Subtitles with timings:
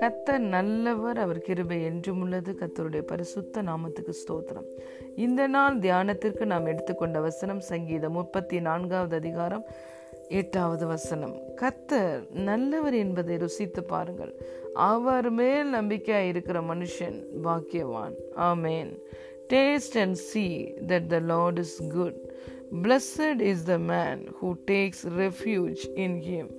[0.00, 2.52] கத்தர் நல்லவர் அவர் கிருபை என்றும் உள்ளது.
[2.52, 4.66] கத்தருடைய பரிசுத்த நாமத்துக்கு ஸ்தோத்திரம்.
[5.16, 9.64] இந்த நாள் தியானத்திற்கு நாம் எடுத்துக்கொண்ட வசனம் சங்கீதம் முப்பத்தி நான்காவது அதிகாரம்
[10.28, 11.40] எட்டாவது வசனம்.
[11.56, 14.34] கத்தர் நல்லவர் என்பதை ருசித்து பாருங்கள்.
[14.74, 18.14] அவர் மேல் நம்பிக்கையாக இருக்கிற மனுஷன் பாக்கியவான்.
[18.36, 18.98] Amen.
[19.52, 22.32] Taste and see that the Lord is good
[22.72, 26.50] Blessed is the man who takes refuge in him.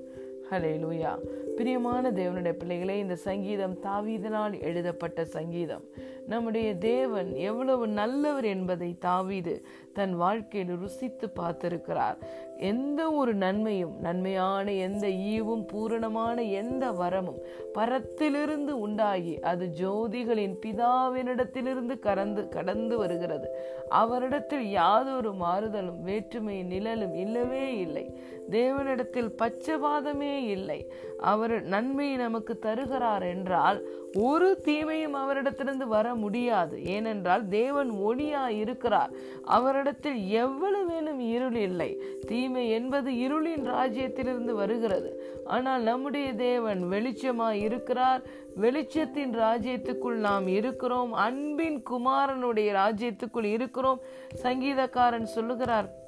[0.50, 1.18] Hallelujah.
[1.56, 5.84] பிரியமான தேவனுடைய பிள்ளைகளே இந்த சங்கீதம் தாவீதனால் எழுதப்பட்ட சங்கீதம்.
[6.28, 12.18] நம்முடைய தேவன் எவ்வளவு நல்லவர் என்பதை தாவீது தன் வாழ்க்கையில் ருசித்து பார்த்திருக்கிறார்.
[12.58, 17.40] எந்த ஒரு நன்மையும் நன்மையான எந்த ஈவும் பூரணமான எந்த வரமும்
[17.74, 23.48] பரத்திலிருந்து உண்டாகி அது ஜோதிகளின் பிதாவினிடத்திலிருந்து கறந்து கடந்து வருகிறது.
[23.90, 28.20] அவரிடத்தில் யாதொரு மாறுதலும் வேற்றுமை நிழலும் இல்லவே இல்லை.
[28.50, 30.92] தேவனிடத்தில் பச்சபாதமே இல்லை.
[31.18, 33.84] அவர் நன்மையை நமக்கு தருகிறார் என்றால்
[34.14, 36.86] ஒரு தீமையும் அவரிடத்திலிருந்து வர முடியாது.
[36.86, 39.10] ஏனென்றால் தேவன் ஒளியா இருக்கிறார்.
[39.44, 42.02] அவரிடத்தில் எவ்வளவு வேணும் இருள் இல்லை.
[42.28, 45.42] தீமை என்பது இருளின் ராஜ்யத்திலிருந்து வருகிறது.
[45.46, 48.22] ஆனால் நம்முடைய தேவன் வெளிச்சமாய் இருக்கிறார்.
[48.62, 51.14] வெளிச்சத்தின் ராஜ்யத்துக்குள் நாம் இருக்கிறோம்.
[51.14, 54.00] அன்பின் குமாரனுடைய ராஜ்யத்துக்குள் இருக்கிறோம்.
[54.44, 56.04] சங்கீதக்காரன் சொல்லுகிறார்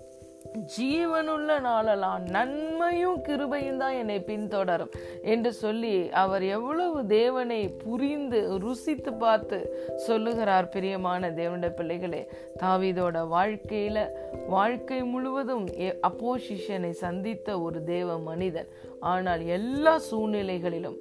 [0.77, 9.59] ஜீவனுள்ள நாளெல்லாம் நன்மையும் கிருபையும் தான் என்னை பின்தொடரும் என்று சொல்லி அவர் எவ்வளவு தேவனை புரிந்து ருசித்து பார்த்து
[9.95, 12.21] சொல்லுகிறார் பிரியமான தேவனுடைய பிள்ளைகளே.
[12.63, 14.07] தாவிதோட வாழ்க்கையில
[14.47, 15.65] வாழ்க்கை முழுவதும்
[16.09, 18.69] அப்போசிஷனை சந்தித்த ஒரு தேவ மனிதன்.
[18.99, 20.99] ஆனால் எல்லா சூழ்நிலைகளிலும்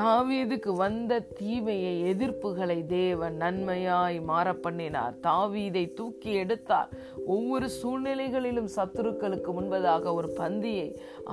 [0.00, 5.14] தாவீதுக்கு வந்த தீமையை எதிர்ப்புகளை தேவன் நன்மையாய் மாற பண்ணினார்.
[5.22, 6.88] தாவீதை தூக்கி எடுத்தார்.
[7.26, 10.88] ஒவ்வொரு சூழ்நிலைகளிலும் சத்துருக்களுக்கு முன்பதாக ஒரு பந்தியை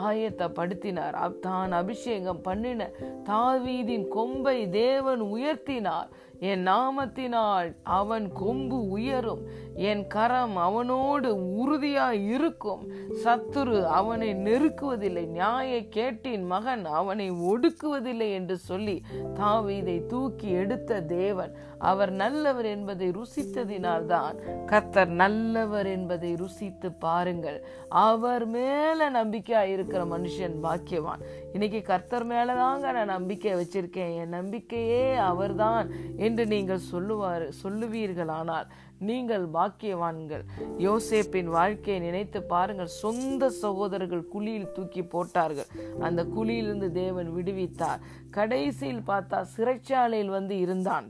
[0.07, 1.39] ஆயத்தப்படுத்தினார்.
[1.39, 2.89] தான் அபிஷேகம் பண்ணின
[3.25, 6.09] தாவீதின் கொம்பை தேவன் உயர்த்தினார்.
[6.49, 9.41] என் நாமத்தினால் அவன் கொம்பு உயரும்.
[9.75, 12.91] என் கரம் அவனோடு உறுதியாய் இருக்கும்
[13.23, 15.25] சத்துரு அவனை நெருக்குவதில்லை.
[15.27, 19.01] நியாய கேட்டின் மகன் அவனை ஒடுக்குவதில்லை என்று சொல்லி
[19.33, 21.53] தாவீதை தூக்கி எடுத்த தேவன்.
[21.77, 24.35] அவர் நல்லவர் என்பதை ருசித்ததினால் தான்
[24.65, 27.63] கர்த்தர் நல்லவர் என்பதை ருசித்து பாருங்கள்.
[27.89, 31.23] அவர் மேல நம்பிக்கையா இருக்கிற மனுஷன் பாக்கியவான்.
[31.53, 34.13] இன்னைக்கு கர்த்தர் மேலதாங்க நான் நம்பிக்கை வச்சிருக்கேன்.
[34.15, 35.87] என் நம்பிக்கையே அவர்தான்.
[36.31, 38.69] என்று நீங்கள் சொல்லுவார் சொல்லுவீர்கள் ஆனால்
[39.09, 40.43] நீங்கள் பாக்கியவான்கள்.
[40.87, 42.91] யோசேப்பின் வாழ்க்கையை நினைத்து பாருங்கள்.
[43.03, 45.71] சொந்த சகோதரர்கள் குழியில் தூக்கி போட்டார்கள்.
[46.07, 48.03] அந்த குழியிலிருந்து தேவன் விடுவித்தார்.
[48.37, 51.07] கடைசியில் பார்த்தா சிறைச்சாலையில் வந்து இருந்தான்.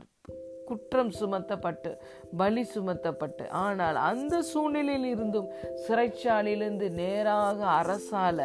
[0.72, 1.90] குற்றம் சுமத்தப்பட்டு
[2.40, 3.44] பலி சுமத்தப்பட்டு.
[3.62, 5.48] ஆனால் அந்த சூழ்நிலையில் இருந்தும்
[5.84, 8.38] சிறைச்சாலையிலிருந்து நேராக அரசால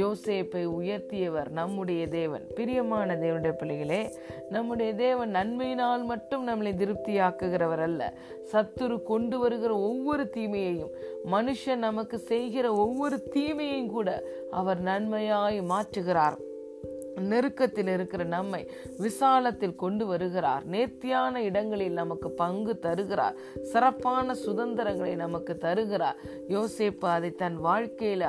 [0.00, 2.46] யோசேப்பை உயர்த்தியவர் நம்முடைய தேவன்.
[2.54, 4.00] பிரியமான தேவனுடைய பிள்ளைகளே
[4.50, 8.02] நம்முடைய தேவன் நன்மையினால் மட்டும் நம்மளை திருப்தியாக்குகிறவர் அல்ல.
[8.52, 10.94] சத்துரு கொண்டு வருகிற ஒவ்வொரு தீமையையும்
[11.32, 14.10] மனுஷன் நமக்கு செய்கிற ஒவ்வொரு தீமையையும் கூட
[14.60, 16.38] அவர் நன்மையாய் மாற்றுகிறார்.
[17.20, 20.64] நெருக்கத்தில் இருக்கிற நம்மை விசாலத்தில் கொண்டு வருகிறார்.
[20.64, 23.34] நேர்த்தியான இடங்களில் நமக்கு பங்கு தருகிறார்.
[23.62, 26.16] சிறப்பான சுதந்திரங்களை நமக்கு தருகிறார்.
[26.48, 28.24] யோசேப்பு அதை தன் வாழ்க்கையில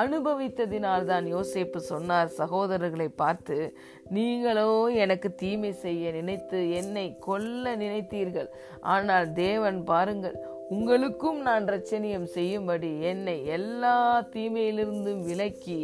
[0.00, 2.30] அனுபவித்ததினால் தான் யோசேப்பு சொன்னார்.
[2.38, 3.76] சகோதரர்களை பார்த்து
[4.08, 8.48] நீங்களோ எனக்கு தீமை செய்ய நினைத்து என்னை கொல்ல நினைத்தீர்கள்.
[8.80, 13.94] ஆனால் தேவன் பாருங்கள் உங்களுக்கும் நான் ரச்சனியம் செய்யும்படி என்னை எல்லா
[14.32, 15.78] தீமையிலிருந்தும் விலக்கி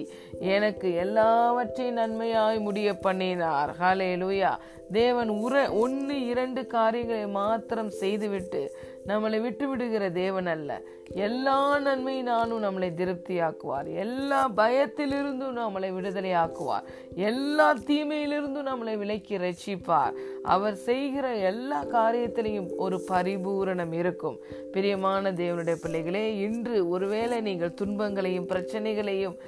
[0.54, 3.70] எனக்கு எல்லாவற்றையும் நன்மையாய் முடிய பண்ணினார்.
[3.80, 4.52] ஹாலே லூயா
[4.92, 8.62] தேவன் உர ஒன்று இரண்டு காரியங்களை மாத்திரம் செய்துவிட்டு
[9.08, 10.70] நம்மளை விட்டு விடுகிற தேவன் அல்ல.
[11.14, 13.88] எல்லா நன்மையினாலும் நம்மளை திருப்தியாக்குவார்.
[14.04, 20.16] எல்லா பயத்திலிருந்தும் நம்மளை விடுதலை ஆக்குவார் எல்லா தீமையிலிருந்தும் நம்மளை விலக்கி ரட்சிப்பார்.
[20.42, 24.38] அவர் செய்கிற எல்லா காரியத்திலையும் ஒரு பரிபூரணம் இருக்கும்.
[24.72, 29.38] பிரியமான தேவனுடைய பிள்ளைகளே இன்று ஒருவேளை நீங்கள் துன்பங்களையும் பிரச்சனைகளையும்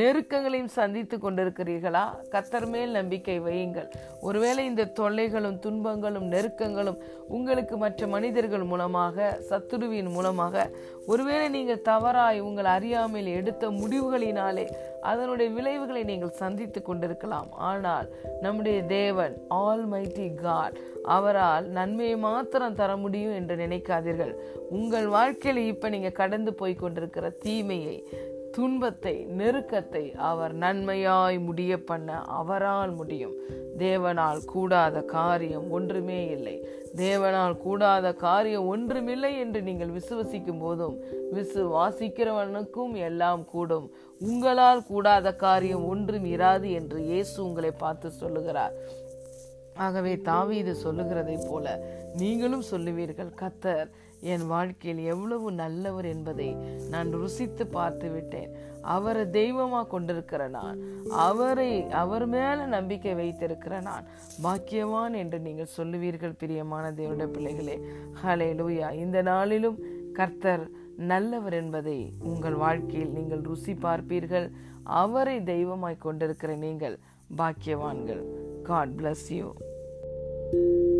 [0.00, 2.04] நெருக்கங்களையும் சந்தித்து கொண்டிருக்கிறீர்களா?
[2.30, 3.90] கத்தர் மேல் நம்பிக்கை வையுங்கள்.
[4.20, 8.98] ஒருவேளை இந்த தொல்லைகளும் துன்பங்களும் நெருக்கங்களும் உங்களுக்கு மற்ற மனிதர்கள் மூலமாக
[9.48, 10.70] சத்துருவின் மூலமாக.
[11.06, 14.64] ஒருவேளை நீங்கள் தவறாய் உங்கள் அறியாமையில் எடுத்த முடிவுகளினாலே
[15.00, 17.52] அதனுடைய விளைவுகளை நீங்கள் சந்தித்து கொண்டிருக்கலாம்.
[17.52, 18.08] ஆனால்
[18.40, 24.34] நம்முடைய தேவன் ஆல் மைட்டி காட் அவரால் நன்மையை மாத்திரம் தர முடியும் என்று நினைக்காதீர்கள்.
[24.70, 28.06] உங்கள் வாழ்க்கையில் இப்போ நீங்கள் கடந்து போய் கொண்டிருக்கிற தீமையை
[28.56, 33.34] துன்பத்தை நெருக்கத்தை அவர் நன்மையாய் முடிய பண்ண அவரால் முடியும்.
[33.78, 36.56] தேவனால் கூடாத காரியம் ஒன்றுமே இல்லை.
[36.96, 40.96] தேவனால் கூடாத காரியம் ஒன்றுமில்லை என்று நீங்கள் விசுவசிக்கும் போதும்
[41.32, 43.86] விசுவாசிக்கிறவனுக்கும் எல்லாம் கூடும்.
[44.20, 48.74] உங்களால் கூடாத காரியம் ஒன்றும் இராது என்று இயேசு உங்களை பார்த்து சொல்லுகிறார்.
[49.84, 51.66] ஆகவே தாவீது சொல்லுகிறதை போல
[52.20, 53.88] நீங்களும் சொல்லுவீர்கள் கத்தர்
[54.32, 56.48] என் வாழ்க்கையில் எவ்வளவு நல்லவர் என்பதை
[56.92, 58.50] நான் ருசித்து பார்த்து விட்டேன்.
[58.94, 60.78] அவரை தெய்வமாக கொண்டிருக்கிற நான்
[61.26, 61.70] அவரை
[62.02, 64.08] அவர் மேல நம்பிக்கை வைத்திருக்கிற நான்
[64.44, 67.76] பாக்கியவான் என்று நீங்கள் சொல்லுவீர்கள் பிரியமான தேவனுடைய பிள்ளைகளே.
[68.22, 69.78] ஹலே லூயா இந்த நாளிலும்
[70.18, 70.64] கர்த்தர்
[71.12, 71.98] நல்லவர் என்பதை
[72.30, 74.48] உங்கள் வாழ்க்கையில் நீங்கள் ருசி பார்ப்பீர்கள்.
[75.02, 76.98] அவரை தெய்வமாய் கொண்டிருக்கிற நீங்கள்
[77.40, 78.22] பாக்கியவான்கள்.
[78.70, 79.48] God bless you
[80.52, 80.99] you